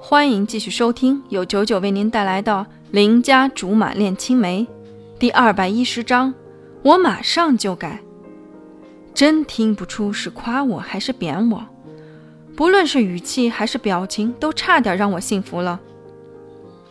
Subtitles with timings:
[0.00, 2.52] 欢迎继续收听，由九九为您带来的
[2.92, 4.62] 《邻家竹马恋青梅》
[5.18, 6.32] 第二百一十章。
[6.82, 8.00] 我马上就改，
[9.12, 11.66] 真听不出是夸我还是贬我。
[12.54, 15.80] 不论是语气还是表情，都差点让我信服了。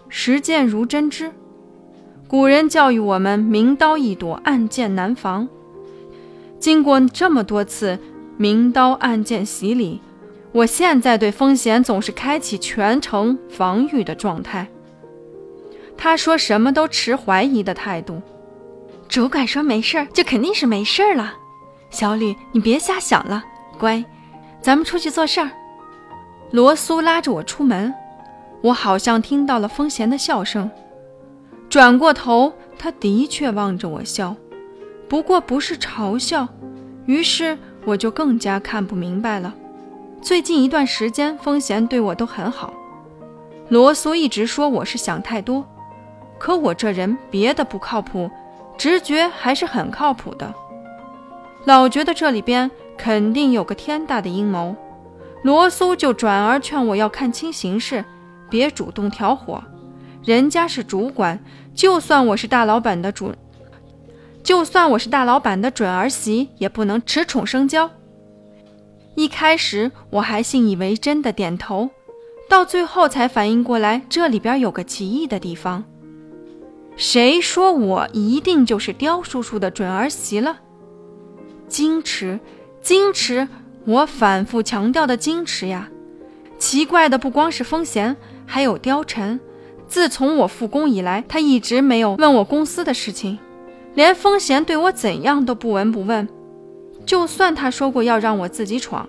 [0.10, 1.32] 实践如针织，
[2.28, 5.48] 古人教育我们：明刀易躲，暗箭难防。
[6.60, 7.98] 经过这么多次
[8.36, 10.02] 明刀暗箭洗礼。
[10.58, 14.68] 我现在对风险总是开启全程防御的状态。
[15.96, 18.20] 他说什么都持怀疑的态度。
[19.08, 21.32] 主管说没事儿，就肯定是没事儿了。
[21.92, 23.44] 小吕，你别瞎想了，
[23.78, 24.04] 乖，
[24.60, 25.52] 咱们出去做事儿。
[26.50, 27.94] 罗苏拉着我出门，
[28.62, 30.68] 我好像听到了风贤的笑声。
[31.70, 34.36] 转过头，他的确望着我笑，
[35.08, 36.48] 不过不是嘲笑。
[37.06, 39.54] 于是我就更加看不明白了。
[40.22, 42.74] 最近一段时间，风贤对我都很好。
[43.70, 45.66] 罗苏一直说我是想太多，
[46.38, 48.30] 可我这人别的不靠谱，
[48.78, 50.54] 直觉还是很靠谱的。
[51.66, 54.76] 老觉得这里边肯定有个天大的阴谋，
[55.44, 58.04] 罗苏就转而劝我要看清形势，
[58.50, 59.64] 别主动挑火。
[60.24, 61.40] 人家是主管，
[61.74, 63.34] 就算我是大老板的主，
[64.44, 67.90] 就算我是大老板的准儿媳，也不能恃宠生骄。
[69.18, 71.90] 一开始我还信以为真的点头，
[72.48, 75.84] 到最后才反应过来，这里边有个奇异的地方。
[76.96, 80.60] 谁说我一定就是刁叔叔的准儿媳了？
[81.68, 82.40] 矜持，
[82.84, 83.48] 矜持，
[83.86, 85.90] 我反复强调的矜持呀！
[86.60, 89.40] 奇怪的不光是风贤，还有貂蝉。
[89.88, 93.40] 自从我复工以来，他一直没有问我公司的事情，
[93.96, 96.30] 连风贤对我怎样都不闻不问。
[97.08, 99.08] 就算他说过要让我自己闯，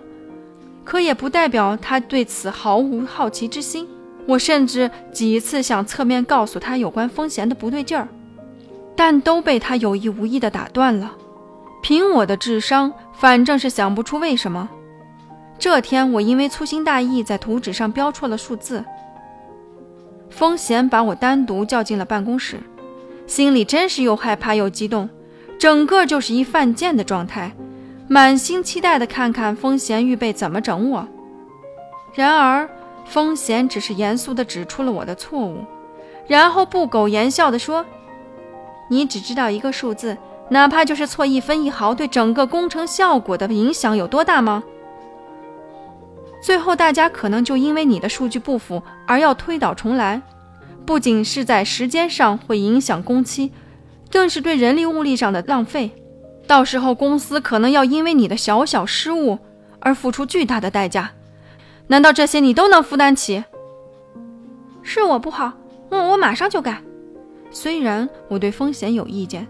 [0.85, 3.87] 可也不代表他对此毫无好奇之心。
[4.25, 8.07] 我甚至几次想侧面告诉他有关风贤的不对劲儿，
[8.95, 11.15] 但都被他有意无意地打断了。
[11.81, 14.69] 凭我的智商，反正是想不出为什么。
[15.57, 18.85] 这天我因为粗心大意，在图纸上标错了数字。
[20.29, 22.61] 风贤把我单独叫进了办公室，
[23.27, 25.09] 心里真是又害怕又激动，
[25.59, 27.51] 整个就是一犯贱的状态。
[28.11, 31.07] 满心期待的看看风贤预备怎么整我，
[32.15, 32.67] 然而
[33.05, 35.63] 风贤只是严肃的指出了我的错误，
[36.27, 37.85] 然后不苟言笑的说
[38.89, 40.17] ：“你只知道一个数字，
[40.49, 44.63] 哪怕就是错一分一毫，对整个工程效果的影响有多大吗？
[46.41, 50.19] 最后大家可能就因为你的数据不符而要推倒重来，
[50.83, 53.51] 不仅是在时间上会影响工期，
[54.09, 55.91] 更是对人力物力上的浪费。”
[56.49, 59.37] 到时候公司可能要因为你的小小失误
[59.79, 61.11] 而付出巨大的代价，
[61.85, 63.43] 难道这些你都能负担起？
[64.81, 65.53] 是我不好，
[65.91, 66.81] 我我马上就改。
[67.51, 69.45] 虽然我对风险有意见，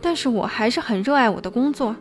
[0.00, 1.94] 但是我还是很热爱我的工作，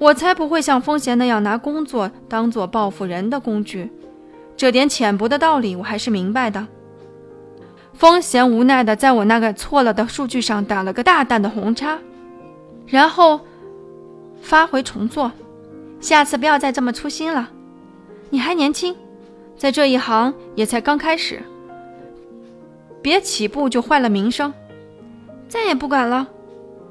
[0.00, 3.88] 我才不会像风险那样拿工作当做报复人的工具。
[4.56, 6.66] 这点浅薄的道理我还是明白的。
[7.94, 11.96] 风险无奈的在我那个错了的数据上打了个大大的红叉，
[12.84, 13.38] 然后。
[14.40, 15.30] 发回重做，
[16.00, 17.50] 下次不要再这么粗心了。
[18.30, 18.94] 你还年轻，
[19.56, 21.42] 在这一行也才刚开始，
[23.02, 24.52] 别起步就坏了名声。
[25.48, 26.28] 再也不敢了，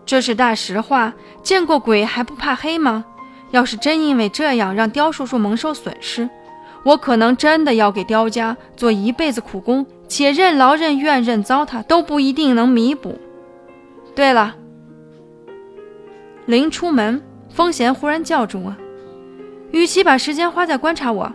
[0.06, 1.14] 这是大实话。
[1.44, 3.06] 见过鬼还不怕黑吗？
[3.52, 6.30] 要是真因为这样让刁叔叔蒙受损失，
[6.84, 13.18] 我可能真的要给刁家做一辈子苦工，且任劳任怨、任糟蹋都不一定能弥补。
[14.16, 14.56] 对了，
[16.46, 17.22] 临出门。
[17.58, 18.76] 风贤忽然叫住我，
[19.72, 21.34] 与其把时间花在观察我、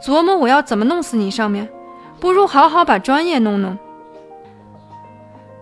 [0.00, 1.68] 琢磨我要怎么弄死你上面，
[2.20, 3.76] 不如好好把专业弄弄。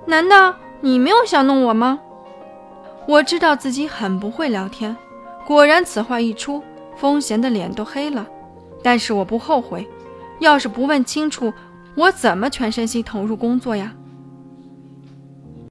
[0.05, 1.99] 难道你没有想弄我吗？
[3.07, 4.95] 我知道自己很不会聊天，
[5.47, 6.63] 果然此话一出，
[6.95, 8.27] 风贤的脸都黑了。
[8.83, 9.89] 但是我不后悔，
[10.41, 11.51] 要是不问清楚，
[11.95, 13.91] 我怎么全身心投入工作呀？